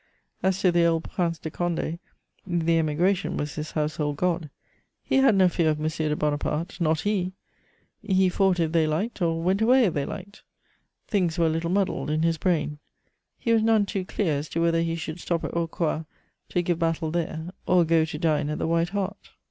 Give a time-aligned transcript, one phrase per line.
[0.41, 1.99] As to the old Prince de Condé,
[2.47, 4.49] the Emigration was his household god.
[5.03, 7.33] He had no fear of Monsieur de Bonaparte, not he;
[8.01, 10.41] he fought if they liked or went away if they liked:
[11.07, 12.79] things were a little muddled in his brain;
[13.37, 16.05] he was none too clear as to whether he should stop at Rocroi
[16.49, 19.29] to give battle there or go to dine at the White Hart.